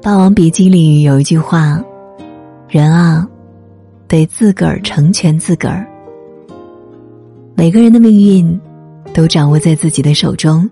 [0.02, 1.80] 《霸王别姬》里有一句话
[2.68, 3.28] ：“人啊，
[4.08, 5.86] 得自个儿成全自个儿。”
[7.54, 8.58] 每个人的命运
[9.12, 10.68] 都掌握在自己的手中，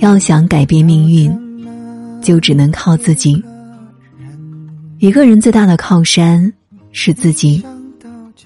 [0.00, 1.30] 要想改变命运，
[2.20, 3.40] 就只能靠自己。
[4.98, 6.52] 一个人最大的靠山
[6.90, 7.64] 是自己，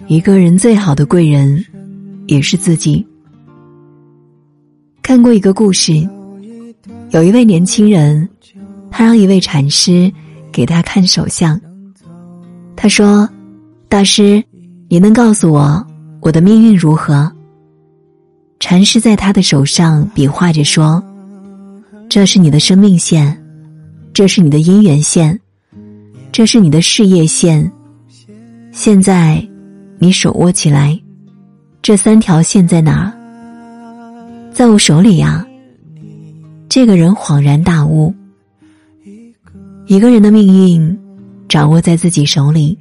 [0.06, 1.64] 一个人最好的贵人
[2.26, 3.06] 也是自己。
[5.00, 6.06] 看过一个故事，
[7.10, 8.28] 有一位年轻人。
[8.92, 10.12] 他让一位禅师
[10.50, 11.58] 给他看手相。
[12.74, 13.26] 他说
[13.88, 14.42] ：“大师，
[14.88, 15.86] 你能告诉我
[16.20, 17.30] 我的命运如何？”
[18.58, 21.00] 禅师在他的手上比划着说
[22.10, 23.40] ：“这是你的生命线，
[24.12, 25.38] 这是你的姻缘线，
[26.32, 27.70] 这是你的事业线。
[28.72, 29.40] 现在，
[30.00, 31.00] 你手握起来，
[31.80, 33.10] 这三条线在哪？
[34.52, 35.46] 在我手里呀。”
[36.70, 38.14] 这个人恍然大悟。
[39.88, 40.98] 一个人的命运
[41.48, 42.78] 掌握在自己手里，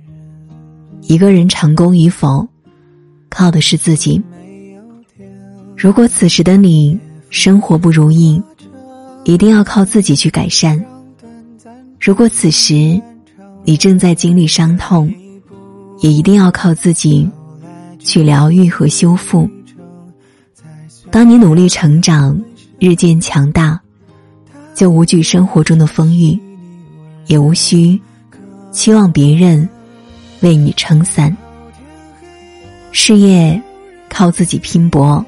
[1.01, 2.47] 一个人成功与否，
[3.29, 4.21] 靠的是自己。
[5.75, 6.99] 如果此时的你
[7.31, 8.39] 生活不如意，
[9.23, 10.79] 一定要靠自己去改善；
[11.99, 13.01] 如果此时
[13.63, 15.11] 你正在经历伤痛，
[16.01, 17.27] 也一定要靠自己
[17.97, 19.49] 去疗愈和修复。
[21.09, 22.39] 当你努力成长，
[22.79, 23.79] 日渐强大，
[24.73, 26.39] 就无惧生活中的风雨。
[27.27, 28.01] 也无需
[28.71, 29.69] 期望别人
[30.39, 31.35] 为你撑伞。
[32.91, 33.61] 事业
[34.09, 35.23] 靠自己拼搏，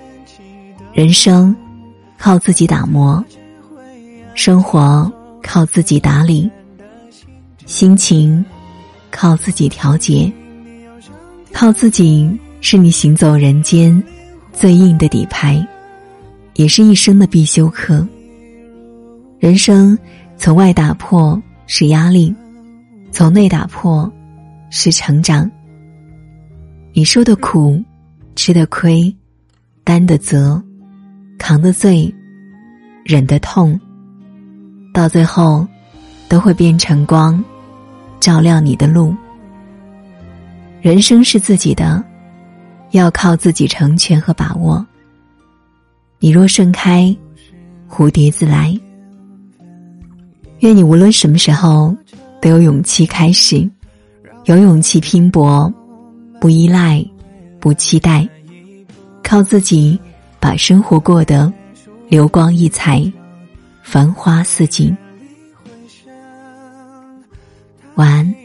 [0.93, 1.55] 人生
[2.17, 3.23] 靠自己打磨，
[4.33, 5.11] 生活
[5.43, 6.49] 靠自己打理，
[7.67, 8.43] 心情
[9.11, 10.31] 靠自己调节。
[11.53, 12.27] 靠自己
[12.61, 14.01] 是你行走人间
[14.51, 15.63] 最硬的底牌，
[16.55, 18.07] 也是一生的必修课。
[19.39, 19.97] 人生
[20.37, 21.41] 从外打破。
[21.73, 22.35] 是压力，
[23.13, 24.11] 从内打破，
[24.69, 25.49] 是成长。
[26.91, 27.81] 你受的苦，
[28.35, 29.15] 吃的亏，
[29.85, 30.61] 担的责，
[31.39, 32.13] 扛的罪，
[33.05, 33.79] 忍的痛，
[34.93, 35.65] 到最后，
[36.27, 37.41] 都会变成光，
[38.19, 39.15] 照亮你的路。
[40.81, 42.03] 人生是自己的，
[42.89, 44.85] 要靠自己成全和把握。
[46.23, 47.17] 你若盛开，
[47.89, 48.79] 蝴蝶自来。
[50.59, 51.95] 愿你无论什么时候
[52.39, 53.67] 都有勇气开始，
[54.45, 55.73] 有勇气拼搏，
[56.39, 57.03] 不依赖，
[57.59, 58.29] 不期待，
[59.23, 59.99] 靠自己
[60.39, 61.51] 把生活过得
[62.07, 63.11] 流光溢彩，
[63.81, 64.95] 繁花似锦。
[67.95, 68.35] 晚安，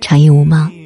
[0.00, 0.79] 长夜无梦。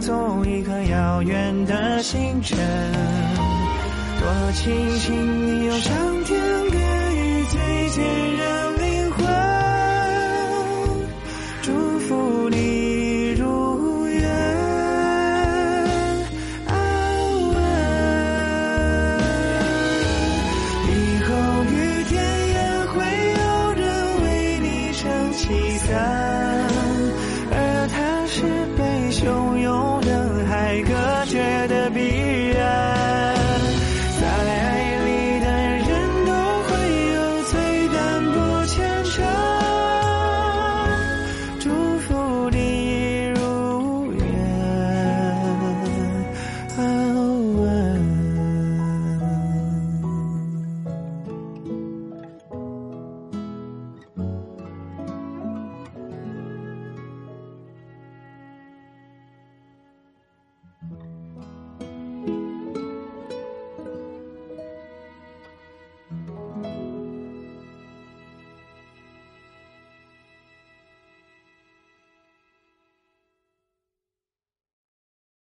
[0.00, 2.56] 走一颗遥远的星辰，
[4.20, 6.78] 多庆幸你有上天给
[7.16, 8.04] 予最坚
[8.36, 9.26] 韧灵魂，
[11.62, 11.95] 祝